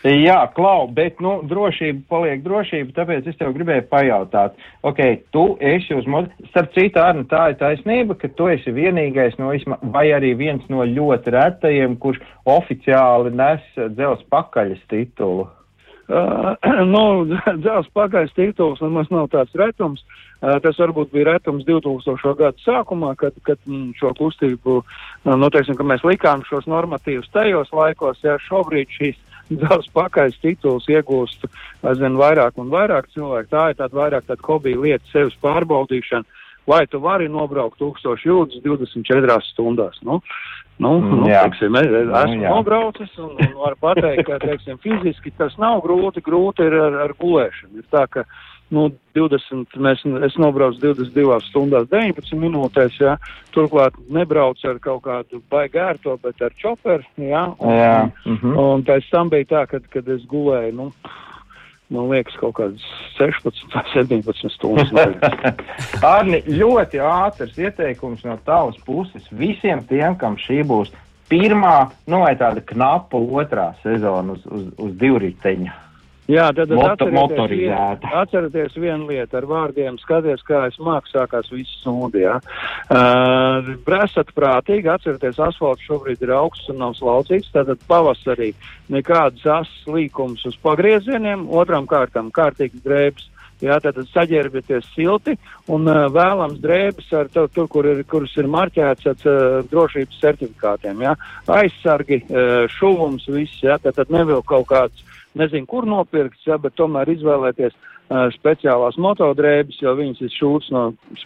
[0.00, 4.56] Jā, klau, bet, nu, drošība paliek drošība, tāpēc es tev gribēju pajautāt,
[4.88, 9.36] ok, tu esi uz modu, starp citu, Arna, tā ir taisnība, ka tu esi vienīgais
[9.36, 9.52] no,
[9.92, 15.50] vai arī viens no ļoti retajiem, kurš oficiāli nes dzels pakaļas titulu.
[16.10, 16.56] Uh,
[16.94, 17.02] nu,
[17.62, 20.02] dzels pagājis tituls nemaz nav tāds retums.
[20.40, 22.32] Uh, tas varbūt bija retums 2000.
[22.40, 24.80] gadu sākumā, kad, kad mm, šo kustību,
[25.28, 30.86] nu, teiksim, ka mēs likām šos normatīvus tajos laikos, ja šobrīd šīs dzels pagājis tituls
[30.90, 31.46] iegūst
[31.82, 33.50] aizvien vairāk un vairāk cilvēku.
[33.50, 36.26] Tā ir tāda vairāk tāda hobija lieta, sevis pārbaudīšana
[36.70, 39.98] vai tu vari nobraukt 1000 jūdzes 24 stundās.
[40.06, 40.20] Nu,
[40.78, 45.32] nu, mm, nu, teiksim, es esmu nu, nobraucis un, un varu pateikt, ka teiksim, fiziski
[45.38, 47.82] tas nav grūti, grūti ir ar, ar gulēšanu.
[47.82, 48.26] Ir tā, ka,
[48.74, 53.16] nu, 20, mēs, es nobraucu 22 stundās 19 minūtēs, jā,
[53.54, 57.96] turklāt nebraucu ar kaut kādu baigērto, bet ar čoperu, jā, un, jā.
[58.24, 58.60] Mm -hmm.
[58.62, 60.90] un pēc tam bija tā, kad, kad es gulēju, nu,
[61.90, 62.86] man liekas, kaut kādas
[63.18, 64.92] 16 vai 17 stundas.
[66.14, 70.92] Arni, ļoti ātrs ieteikums no tavas puses visiem tiem, kam šī būs
[71.30, 75.89] pirmā, nu vai tāda knapa otrā sezona uz, uz, uz divriteņa.
[76.30, 81.48] Jā, tad Moto, atcerieties, vien, atcerieties vienu lietu ar vārdiem, skaties, kā es māku sākās
[81.50, 82.36] viss sūdi, jā.
[82.86, 88.52] Uh, Bresat prātīgi, atcerieties, asfalts šobrīd ir augsts un nav slaucīts, tātad pavasarī
[88.92, 93.26] nekādas asas līkums uz pagriezieniem, otram kārtam kārtīgs drēbs.
[93.60, 95.34] Jā, tātad saģērbieties silti
[95.68, 100.22] un uh, vēlams drēbes ar to, tur, kur ir, kuras ir marķēts ar uh, drošības
[100.22, 101.02] certifikātiem.
[101.04, 101.12] Jā.
[101.58, 105.04] Aizsargi, uh, šuvums, viss, jā, tātad nevēl kaut kāds
[105.38, 110.82] nezinu, kur nopirkt, ja, bet tomēr izvēlēties uh, speciālās motodrēbes, jo viņas ir šūts no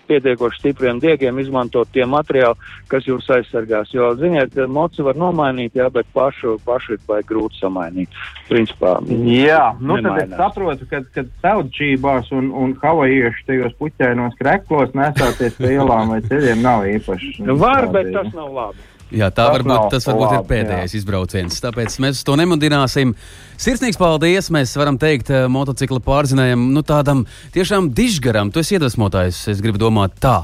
[0.08, 2.60] pietiekoši stipriem diegiem, izmantot tie materiāli,
[2.92, 3.92] kas jūs aizsargās.
[3.94, 8.20] Jo, ziniet, moci var nomainīt, jā, bet pašu, pašu ir vai grūti samainīt.
[8.50, 8.98] Principā.
[9.08, 10.20] Jā, nu nemainās.
[10.20, 16.12] tad es saprotu, ka, ka tautčībās un, un havajieši tajos puķēnos kreklos nesāties pie ielām
[16.12, 17.38] vai ceļiem nav īpaši.
[17.64, 18.90] Var, bet tas nav labi.
[19.12, 21.00] Jā, tā tas varbūt, tas varbūt labi, ir pēdējais jā.
[21.00, 21.60] izbrauciens.
[21.62, 23.14] Tāpēc mēs to nemudināsim.
[23.60, 24.50] Sirsnīgs paldies!
[24.54, 28.50] Mēs varam teikt uh, motocikla pārzinējam, nu tādam tiešām dižgaram.
[28.54, 30.42] Tu esi iedvesmotājs, es gribu domāt tā.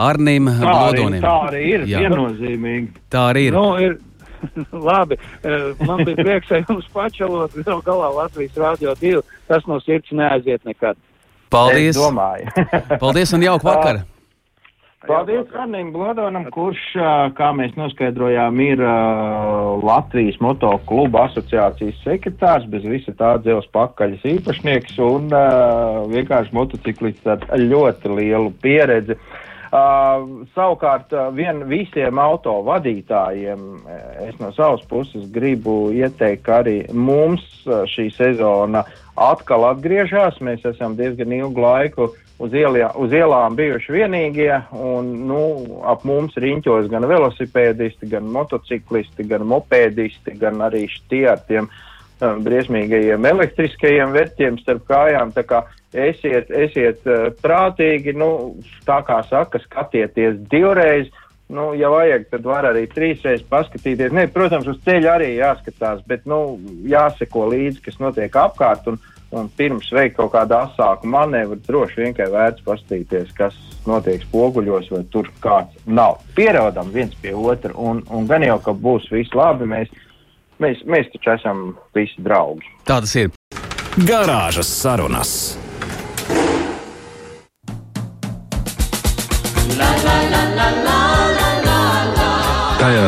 [0.00, 1.22] Arnim Blodonim.
[1.22, 2.04] Tā arī ir, jā.
[2.04, 3.02] viennozīmīgi.
[3.12, 3.56] Tā arī ir.
[3.56, 3.98] Nu, ir
[4.88, 9.22] Labi, eh, man bija prieks ar jums pačalot, vēl galā Latvijas Rādio 2.
[9.48, 10.98] Tas no sirds neaiziet nekad.
[11.50, 11.98] Paldies!
[13.00, 14.04] Paldies un jauku vakaru!
[15.06, 16.80] Paldies Arnim Blodonam, kurš,
[17.38, 25.00] kā mēs noskaidrojām, ir uh, Latvijas motokluba asociācijas sekretārs, bez visa tā dzels pakaļas īpašnieks
[25.06, 29.16] un uh, vienkārši motociklists ar ļoti lielu pieredzi.
[29.70, 36.60] Uh, savukārt, uh, vien visiem auto vadītājiem uh, es no savas puses gribu ieteikt, ka
[36.60, 38.84] arī mums uh, šī sezona
[39.16, 40.42] atkal atgriežas.
[40.44, 45.42] Mēs esam diezgan ilgu laiku uz, ielie, uz ielām bijuši vienīgie, un nu,
[45.88, 52.40] ap mums riņķos gan velosipēdisti, gan motociklisti, gan mopēdisti, gan arī tie ar tiem um,
[52.46, 55.34] briesmīgajiem elektriskajiem vērtiem starp kājām.
[55.36, 58.30] Kā esiet, esiet uh, prātīgi, nu,
[58.88, 61.12] tā kā saka, skatieties divreiz.
[61.50, 64.12] Nu, ja vajag, tad var arī trīsreiz paskatīties.
[64.14, 68.86] Ne, protams, uz ceļa arī jāskatās, bet nu, jāseko līdzi, kas notiek apkārt.
[68.86, 69.00] Un,
[69.36, 74.90] un pirms veikt kaut kādu asāku manevru, droši vien tikai vērts paskatīties, kas notiek spoguļos,
[74.92, 76.20] vai tur kāds nav.
[76.36, 79.68] Pierādām viens pie otra, un, un gan jau, ka būs viss labi.
[79.70, 79.92] Mēs,
[80.62, 81.64] mēs, mēs taču esam
[81.96, 82.66] visi draugi.
[82.84, 83.34] Tā tas ir.
[84.06, 85.34] Garāžas sarunas.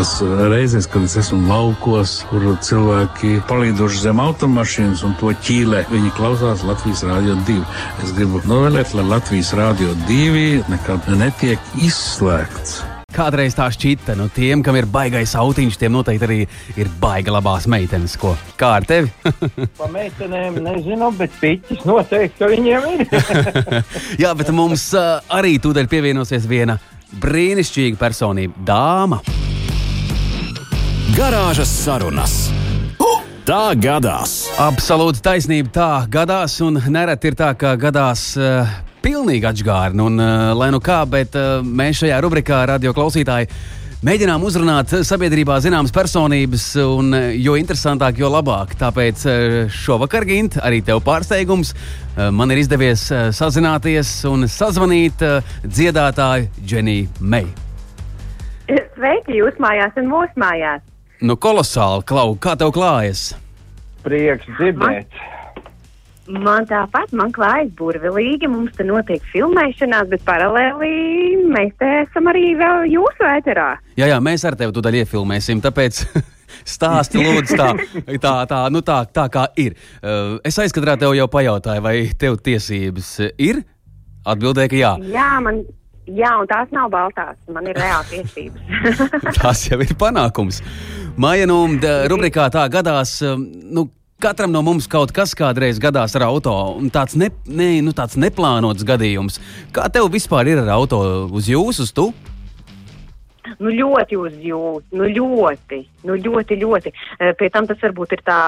[0.03, 6.09] Tajās reizēs, kad es esmu laukos, kur cilvēki palīdoši zem automašīnas un to ķīlē, viņi
[6.17, 7.61] klausās Latvijas Rādio 2.
[8.03, 12.81] Es gribu novēlēt, lai Latvijas Rādio 2 nekad netiek izslēgts.
[13.15, 16.41] Kādreiz tā šķita, nu tiem, kam ir baigais autiņš, tiem noteikti arī
[16.83, 18.19] ir baiga labās meitenes.
[18.19, 18.35] Ko?
[18.59, 19.15] Kā ar tevi?
[19.79, 23.07] Pa meitenēm nezinu, bet piķis noteikti, viņiem ir.
[24.25, 26.81] Jā, bet mums uh, arī tūdaļ pievienosies viena
[27.23, 29.23] brīnišķīga personība- dāma.
[31.11, 32.35] Garāžas sarunas.
[33.43, 34.47] Tā gadās.
[34.63, 38.69] Absolūti taisnība tā gadās, un nereti ir tā, ka gadās uh,
[39.03, 39.99] pilnīgi atžgārni.
[39.99, 43.51] Un, uh, lai nu kā, bet uh, mēs šajā rubrikā radio klausītāji
[44.07, 48.77] mēģinām uzrunāt sabiedrībā zināmas personības, un uh, jo interesantāk, jo labāk.
[48.79, 51.75] Tāpēc uh, šovakar, Gint, arī tev pārsteigums.
[51.75, 57.59] Uh, man ir izdevies uh, sazināties un sazvanīt uh, dziedātāju Dženiju Meiju.
[58.95, 60.87] Sveiki, jūs mājās un mūsu mājās.
[61.23, 63.29] Nu, kolosāli, Klau, kā tev klājas?
[64.03, 65.21] Prieks dzirdēt.
[66.27, 70.89] Man tāpat, man klājas burvīgi, mums te notiek filmēšanās, bet paralēli
[71.47, 73.69] mēs te esam arī vēl jūsu ēterā.
[74.01, 76.01] Jā, jā, mēs ar tevi tūdaļ iefilmēsim, tāpēc
[76.75, 77.69] stāsti lūdzu tā,
[78.17, 79.79] tā, tā, nu tā, tā kā ir.
[80.03, 83.63] Uh, es aizkadrā tev jau pajautāju, vai tev tiesības ir?
[84.27, 84.93] Atbildēja, ka jā.
[85.15, 85.63] Jā, man,
[86.19, 89.01] jā, un tās nav baltās, man ir reāli tiesības.
[89.43, 90.63] Tas jau ir panākums.
[91.21, 91.65] Māja, nu,
[92.11, 93.21] rubrikā tā gadās.
[93.23, 93.89] Nu,
[94.23, 98.15] Katram no mums kaut kas kādreiz gadās ar auto, un tāds, ne, ne, nu, tāds
[98.15, 99.41] neplānots gadījums.
[99.75, 102.05] Kā tev vispār ir ar auto uz jūsu, uz tu?
[103.59, 106.93] Nu, ļoti uzjūt, nu, ļoti, nu, ļoti, ļoti.
[107.19, 108.39] Eh, Pie tam tas varbūt ir tā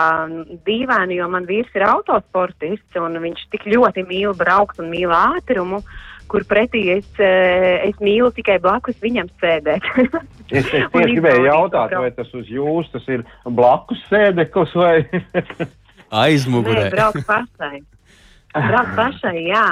[0.66, 5.83] dīvaini, jo man vīrs ir autosportists, un viņš tik ļoti mīl braukt un mīl ātrumu,
[6.30, 9.90] kur pretī es, eh, es mīlu tikai blakus viņam sēdēt.
[10.52, 13.22] Es, es tieši gribēju jautāt, vai tas uz jums tas ir
[13.56, 14.98] blakus sēdeklis vai.
[16.12, 16.82] Aizmugurē.
[16.84, 17.78] Nē, braukt pašai.
[18.52, 19.64] Braukt pašai, jā.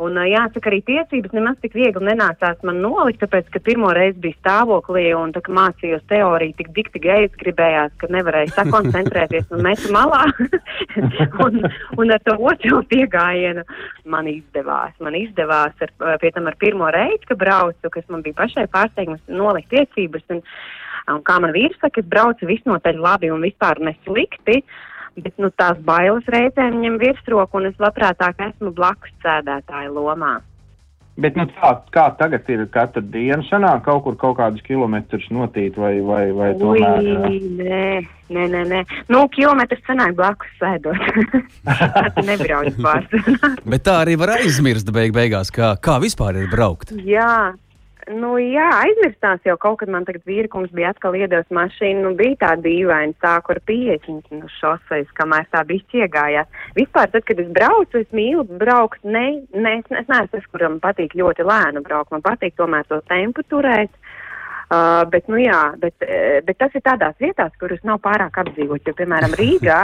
[0.00, 4.38] Un jāsaka, arī tiesības nemaz tik viegli nenācās man nolikt, tāpēc, ka pirmo reizi bija
[4.38, 10.22] stāvoklī un tā mācījos teoriju tik dikti gaiz gribējās, ka nevarēju sakoncentrēties un metu malā.
[11.44, 11.60] un,
[12.00, 13.66] un ar to otro piegājienu
[14.08, 14.96] man izdevās.
[15.04, 19.20] Man izdevās ar, pie tam ar pirmo reizi, ka braucu, kas man bija pašai pārsteigums,
[19.28, 20.24] nolikt tiesības.
[20.32, 20.40] Un,
[21.12, 24.62] un kā man vīrs saka, es braucu visnotaļ labi un vispār neslikti.
[25.18, 30.38] Bet nu, tās bailes reizēm ņem virsroku, un es labprātāk esmu blakus sēdētāja lomā.
[31.20, 35.76] Bet nu, tā, kā tagad ir katru dienu sanāk kaut kur kaut kādus kilometrus notīt
[35.76, 37.08] vai, vai, vai tomēr.
[37.28, 37.88] Ui, nē,
[38.32, 38.82] nē, nē, nē.
[39.12, 41.02] Nu, kilometrs sanāk blakus sēdot.
[41.66, 43.50] Tas nebrauc pārsvarā.
[43.66, 46.94] Bet tā arī var aizmirst beig beigās, kā, kā vispār ir braukt.
[47.04, 47.52] Jā.
[48.10, 52.38] Nu, jā, aizmirstās jau kaut kad man tagad vīrikums bija atkal iedevis mašīnu, nu bija
[52.40, 56.48] tā dīvaini, sāku ar 50 no šoseis, kamēr tā bija iegājās.
[56.78, 60.80] Vispār, tad, kad es braucu, es mīlu braukt, ne, ne, es, es neesmu tas, kuram
[60.82, 63.94] patīk ļoti lēnu braukt, man patīk tomēr to tempu turēt.
[64.70, 68.86] Uh, bet, nu jā, bet, eh, bet tas ir tādās vietās, kuras nav pārāk apdzīvotas,
[68.86, 69.80] jo, piemēram, Rīgā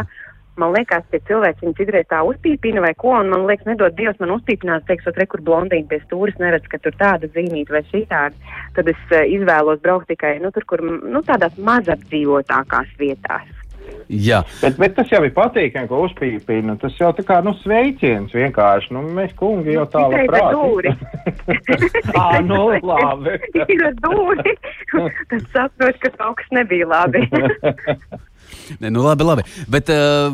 [0.61, 4.21] man liekas, tie cilvēki viņu citreiz tā uzpīpina vai ko, un man liekas, nedod Dievs
[4.23, 8.57] man uzpīpināt, teiks, re, kur blondīni pie stūris neredz, ka tur tāda zīmīta vai šitāda,
[8.79, 13.55] tad es uh, izvēlos braukt tikai, nu, tur, kur, nu, tādās mazapdzīvotākās vietās.
[14.07, 16.77] Jā, Bet, bet tas jau ir patīkami, ko uzpīpina.
[16.79, 18.93] Tas jau tā kā nu, sveiciens vienkārši.
[18.95, 20.93] Nu, mēs kungi jau tā Tikai ar dūri.
[20.95, 22.15] labprāt.
[22.23, 23.35] Ā, nu labi.
[23.75, 24.55] Ir dūri.
[25.33, 27.25] Tas saprot, ka kaut kas nebija labi.
[28.83, 29.45] Nē, nu labi, labi.
[29.71, 30.31] Bet uh,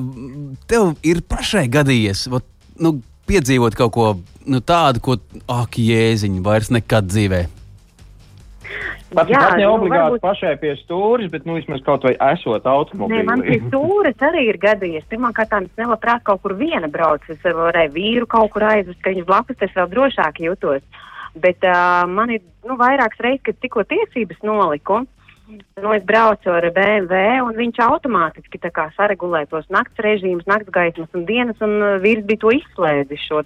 [0.71, 2.47] tev ir pašai gadījies vat,
[2.83, 2.97] nu,
[3.29, 4.07] piedzīvot kaut ko
[4.49, 5.19] nu, tādu, ko,
[5.51, 7.45] ak, jēziņ, vairs nekad dzīvē.
[9.13, 12.15] Pat, Jā, pat ne nu, obligāti varbūt- pašai pie stūris, bet nu, vismaz kaut vai
[12.33, 15.05] esot Nē, man pie stūres arī ir gadījies.
[15.11, 17.33] Pirmkārt, es nelabprāt kaut kur viena braucu.
[17.33, 20.81] Es varēju vīru kaut kur aizvest, ka viņš blakus tas vēl drošāk jutos.
[21.35, 25.03] Bet uh, man ir nu, vairākas reizes, kad tikko tiesības noliku.
[25.83, 28.61] Nu, es braucu ar BMW, un viņš automātiski
[28.97, 33.43] saregulē tos nakts režīmus, nakts gaismas un dienas, un uh, vīrs bija to izslēdzis šo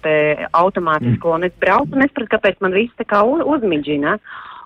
[0.53, 1.33] automātisko.
[1.35, 4.17] Un es braucu, un es saprotu, kāpēc man viss tā kā u- uzmidžina.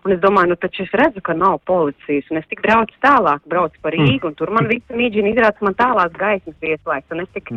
[0.04, 3.40] Un es domāju, nu taču es redzu, ka nav policijas, un es tik braucu tālāk,
[3.46, 7.30] braucu par Rīgu, un tur man viss mīģina izrādās, man tālāk gaismas ieslēgts, un es
[7.36, 7.52] tik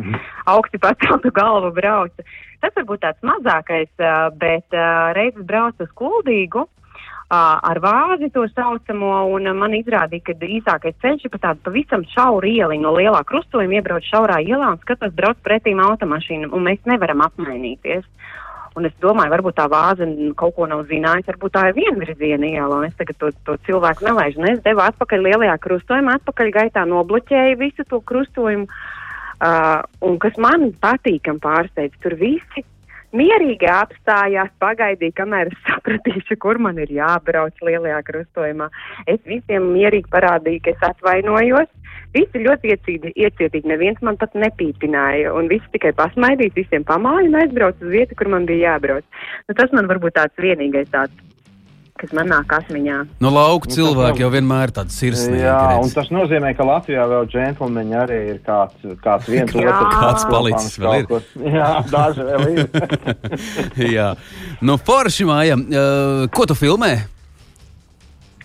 [0.45, 2.21] augsti paceltu galvu braucu.
[2.61, 6.67] Tas varbūt tāds mazākais, ā, bet ā, reizes braucu uz Kuldīgu.
[7.29, 12.45] Ar vāzi to saucamo, un man izrādīja, ka īsākais ceļš ir pa tādu pavisam šauru
[12.45, 17.25] ieliņu no lielā krustojuma, iebrauc šaurā ielā un skatos, brauc pretīm automašīnam, un mēs nevaram
[17.25, 18.05] apmainīties.
[18.75, 20.05] Un es domāju, varbūt tā vāze
[20.37, 24.05] kaut ko nav zinājusi, varbūt tā ir vienvirziena iela, un es tagad to, to cilvēku
[24.05, 24.41] nelaižu.
[24.43, 28.67] Un es devu atpakaļ lielajā krustojumā, atpakaļ gaitā nobloķēju visu to krustojumu.
[29.35, 32.63] Uh, un kas man patīkam pārsteidz, tur visi
[33.13, 38.69] mierīgi apstājās, pagaidīja, kamēr es sapratīšu, kur man ir jābrauc lielajā krustojumā.
[39.11, 41.69] Es visiem mierīgi parādīju, ka es atvainojos.
[42.15, 47.35] Visi ļoti iecīgi, iecietīgi, neviens man pat nepīpināja, un visi tikai pasmaidīja, visiem pamāja un
[47.41, 49.03] aizbrauca uz vietu, kur man bija jābrauc.
[49.49, 51.34] Nu, tas man varbūt tāds vienīgais tāds,
[52.01, 52.97] kas man nāk atmiņā.
[53.23, 55.41] No lauka cilvēki jau vienmēr ir tādi sirsnīgi.
[55.45, 55.85] Jā, redz.
[55.85, 59.71] un tas nozīmē, ka Latvijā vēl džentlmeņi arī ir kāds, kāds viens Jā.
[59.71, 59.97] otrs.
[60.03, 61.09] Kāds palicis vēl ir.
[61.09, 61.25] kur.
[61.55, 62.63] Jā, daži vēl ir.
[63.95, 64.09] Jā,
[64.65, 65.55] nu, forši māja.
[65.55, 66.93] Uh, ko tu filmē?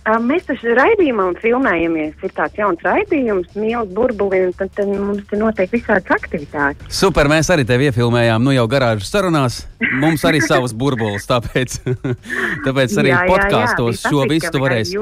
[0.00, 2.14] Mēs taču raidījumā un filmējamies.
[2.24, 6.88] Ir tāds jauns raidījums, mīlestības burbuli, un tad, tad mums te notiek visādas aktivitātes.
[7.00, 9.60] Super, mēs arī tevi iefilmējām, nu jau garāžas sarunās.
[10.00, 11.76] Mums arī savas burbulis, tāpēc,
[12.66, 14.98] tāpēc arī podkāstos šo visu tu varēsi.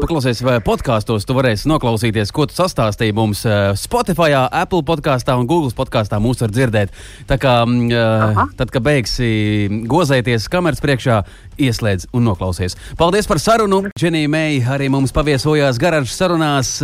[0.00, 3.44] Paklausies, vai podkāstos tu varēsi noklausīties, ko tu sastāstīji mums
[3.80, 6.20] Spotify, Apple podkāstā un Google podkāstā.
[6.22, 6.92] Mūs var dzirdēt.
[7.28, 8.48] Tā kā mm, Aha.
[8.58, 9.28] tad, kad beigsi
[9.88, 11.22] gozēties kameras priekšā,
[11.58, 12.76] ieslēdz un noklausies.
[12.98, 13.84] Paldies par sarunu.
[13.98, 16.74] Dženija Meija arī mums paviesojās garāžas sarunās.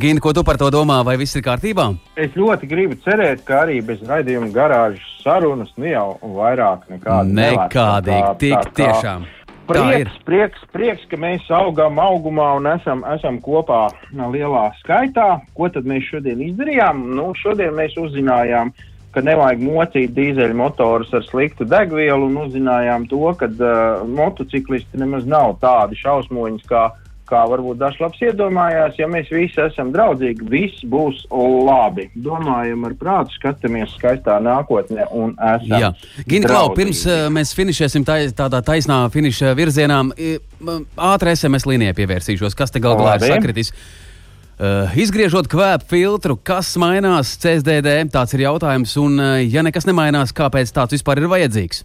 [0.00, 1.02] Gina, ko tu par to domā?
[1.06, 1.90] Vai viss ir kārtībā?
[2.20, 7.24] Es ļoti gribu cerēt, ka arī bez raidījuma garāžas sarunas nu jau vairāk nekāda.
[7.40, 9.24] Nekādīgi, tik tiešām.
[9.24, 9.40] Ir.
[9.64, 15.38] Prieks, prieks, prieks, ka mēs augam augumā un esam, esam kopā lielā skaitā.
[15.56, 17.00] Ko tad mēs šodien izdarījām?
[17.16, 18.74] Nu, šodien mēs uzzinājām,
[19.14, 25.26] ka nevajag mocīt dīzeļu motorus ar sliktu degvielu un uzzinājām to, ka uh, motociklisti nemaz
[25.28, 26.84] nav tādi šausmoņi, kā,
[27.30, 28.98] kā varbūt dažs labs iedomājās.
[29.00, 32.08] Ja mēs visi esam draudzīgi, viss būs labi.
[32.26, 35.76] Domājam ar prātu, skatāmies skaistā nākotnē un esam.
[35.86, 35.92] Jā,
[36.26, 40.00] Gini, Klau, pirms uh, mēs finišēsim tā, tādā taisnā finiša virzienā,
[41.12, 43.70] ātri SMS līnijai pievērsīšos, kas te gal galā ir Labi.
[44.54, 48.92] Uh, izgriežot kvēpu filtru, kas mainās CSDD, tāds ir jautājums.
[49.02, 51.82] Un, uh, ja nekas nemainās, kāpēc tāds vispār ir vajadzīgs?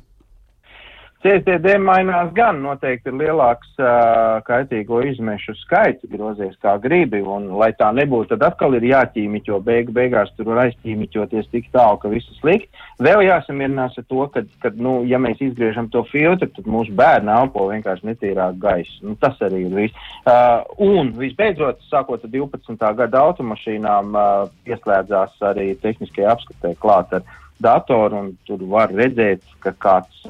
[1.19, 7.73] CSDD mainās gan, noteikti ir lielāks uh, kaitīgo izmešu skaits, grozies kā gribi, un lai
[7.75, 12.39] tā nebūtu, tad atkal ir jāķīmiķo, beigu beigās tur var aizķīmiķoties tik tālu, ka viss
[12.39, 12.71] slikti.
[13.03, 17.36] Vēl jāsamierinās ar to, ka, kad, nu, ja mēs izgriežam to filtru, tad mūsu bērni
[17.36, 18.95] elpo vienkārši netīrāk gaisu.
[19.10, 20.08] Nu, tas arī ir viss.
[20.23, 22.79] Uh, un visbeidzot, sākot ar 12.
[23.03, 27.27] gada automašīnām, uh, pieslēdzās arī tehniskajai apskatē klāt ar
[27.63, 30.24] datoru, un tur var redzēt, ka kāds,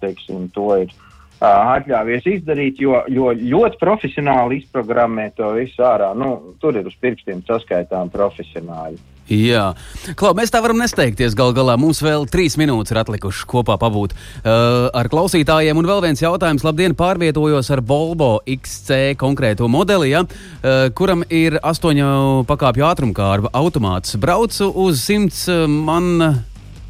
[0.00, 0.92] teiksim, to ir
[1.40, 6.12] atļāvies izdarīt, jo, jo ļoti profesionāli izprogrammē to visu ārā.
[6.16, 9.00] Nu, tur ir uz pirkstiem saskaitām profesionāļi.
[9.30, 9.76] Jā,
[10.18, 11.36] Klau, mēs tā varam nesteigties.
[11.38, 15.78] Gal galā mums vēl trīs minūtes ir atlikušas kopā pabūt uh, ar klausītājiem.
[15.78, 16.66] Un vēl viens jautājums.
[16.66, 24.18] Labdien, pārvietojos ar Volvo XC konkrēto modeli, ja, uh, kuram ir astoņu pakāpju ātrumkārba automāts.
[24.18, 26.40] Braucu uz 100 man.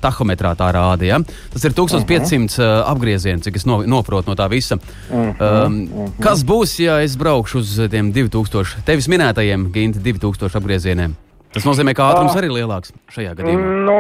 [0.01, 1.07] Tahometrā tā rāda.
[1.07, 1.21] Ja?
[1.55, 4.81] Tas ir 1500 uh, apgriezieni, cik es no, noprotu no tā visa.
[5.11, 5.83] Um,
[6.23, 11.19] kas būs, ja es braukšu uz tiem 2000, tevis minētajiem, Ginti, 2000 apgriezieniem?
[11.51, 13.71] Tas nozīmē, ka ātrums arī ir lielāks šajā gadījumā.
[13.89, 13.97] Nu,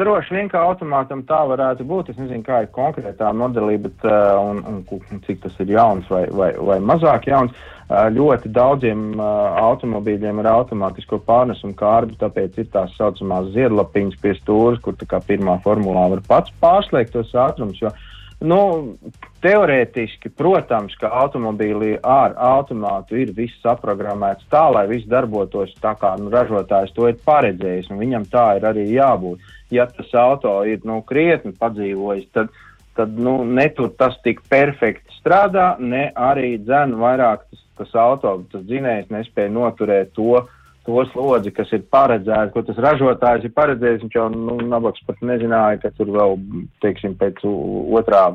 [0.00, 2.12] droši vien, ka automātam tā varētu būt.
[2.12, 6.24] Es nezinu, kā ir konkrētā modelī, bet uh, un, un, cik tas ir jauns vai,
[6.32, 7.52] vai, vai mazāk jauns.
[7.90, 14.36] Uh, ļoti daudziem uh, automobīļiem ir automātisko pārnesumu kārbi, tāpēc ir tās saucamās ziedlapiņas pie
[14.38, 17.82] stūres, kur kā pirmā formulā var pats pārslēgt tos ātrumus.
[17.82, 17.92] Jo,
[18.40, 18.60] nu,
[19.44, 26.14] teorētiski, protams, ka automobīlī ar automātu ir viss saprogrammēts tā, lai viss darbotos tā, kā
[26.20, 29.44] nu, ražotājs to ir paredzējis, un viņam tā ir arī jābūt.
[29.70, 32.50] Ja tas auto ir nu, krietni padzīvojis, tad,
[32.98, 38.40] tad nu, ne tur tas tik perfekti strādā, ne arī dzēn vairāk tas, tas auto,
[38.52, 40.42] tas dzinējs nespēja noturēt to,
[40.90, 44.02] to slodzi, kas ir paredzēts, ko tas ražotājs ir paredzējis.
[44.04, 46.36] Viņš jau nu, nabaks pat nezināja, ka tur vēl,
[46.84, 48.30] teiksim, pēc otrā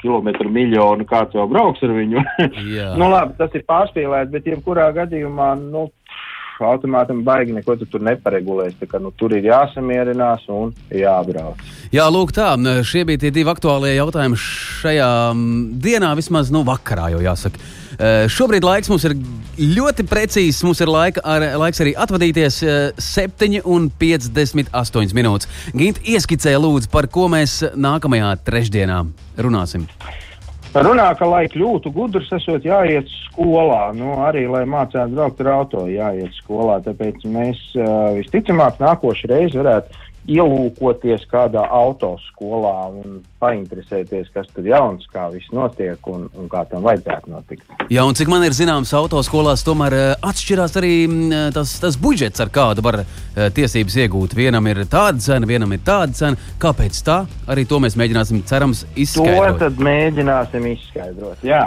[0.00, 2.24] kilometru miljonu kāds jau brauks ar viņu.
[3.00, 5.88] nu, labi, tas ir pārspīlēts, bet jebkurā gadījumā, nu,
[6.64, 8.76] automātam baigi neko tu tur neparegulēs.
[8.88, 11.60] Kā, nu, tur ir jāsamierinās un jābrauc.
[11.92, 12.54] Jā, lūk, tā.
[12.86, 15.10] Šie bija tie divi aktuālie jautājumi šajā
[15.84, 17.60] dienā, vismaz nu, vakarā jau jāsaka.
[17.96, 19.14] Uh, šobrīd laiks mums ir
[19.56, 20.64] ļoti precīzs.
[20.66, 25.48] Mums ir laika ar, laiks arī atvadīties uh, 7,58 minūtes.
[25.72, 29.00] Gint, ieskicēja lūdzu, par ko mēs nākamajā trešdienā
[29.40, 29.88] runāsim.
[30.76, 33.96] Runā, ka, lai kļūtu gudrs, esot jāiet skolā.
[33.96, 36.84] Nu, arī, lai mācītu braukt ar auto, jāiet skolā.
[36.84, 39.88] Tāpēc mēs uh, visticamāk nākošais reizes varētu
[40.30, 46.86] ielūkoties kādā autoskolā un painteresēties, kas tur jauns, kā viss notiek un, un kā tam
[46.86, 47.66] vajadzētu notikt.
[47.92, 52.42] Jā, un cik man ir zināms, autoskolās tomēr uh, atšķirās arī mm, tas, tas budžets,
[52.42, 53.08] ar kādu var uh,
[53.54, 54.36] tiesības iegūt.
[54.38, 56.52] Vienam ir tāda cena, vienam ir tāda cena.
[56.62, 57.22] Kāpēc tā?
[57.52, 59.60] Arī to mēs mēģināsim, cerams, izskaidrot.
[59.60, 61.44] To tad mēģināsim izskaidrot.
[61.46, 61.66] Jā.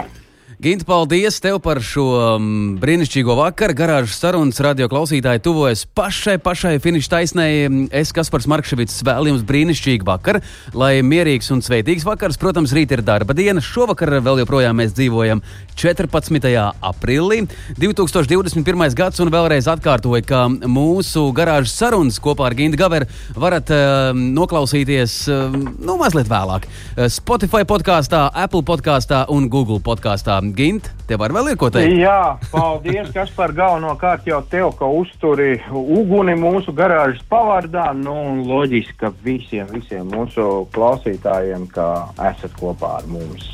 [0.60, 2.02] Gint, paldies tev par šo
[2.36, 3.72] um, brīnišķīgo vakaru.
[3.78, 7.86] Garāžas sarunas radio klausītāji tuvojas pašai, pašai finiša taisnei.
[7.96, 10.42] Es, Kaspars Markevits, vēlu jums brīnišķīgu vakaru,
[10.76, 12.36] lai mierīgs un sveitīgs vakars.
[12.36, 13.62] Protams, rīt ir darba diena.
[13.64, 15.40] Šovakar vēl joprojām mēs dzīvojam
[15.80, 16.50] 14.
[16.90, 17.40] aprīlī
[17.80, 18.84] 2021.
[19.00, 25.16] gads un vēlreiz atkārtoju, ka mūsu garāžas sarunas kopā ar Gintu Gaveru varat uh, noklausīties
[25.32, 26.68] uh, nu, mazliet vēlāk.
[27.08, 30.49] Spotify podkāstā, Apple podkāstā un Google podkāstā.
[30.56, 31.96] Gint, tev var vēl ir ko teikt?
[32.00, 37.90] Jā, paldies, kas par galvenokārt jau tev, ka uzturi uguni mūsu garāžas pavārdā.
[37.96, 41.88] Nu, loģiski, ka visiem, visiem mūsu klausītājiem, ka
[42.32, 43.48] esat kopā ar mums.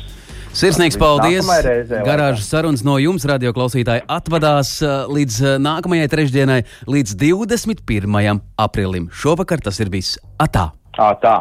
[0.57, 1.45] Sirsnīgs paldies!
[2.07, 4.77] Garāžas sarunas no jums, radio klausītāji, atvadās
[5.13, 8.41] līdz nākamajai trešdienai, līdz 21.
[8.57, 9.11] aprīlim.
[9.13, 10.17] Šovakar tas ir viss.
[10.41, 10.71] Atā!
[10.97, 11.35] Atā!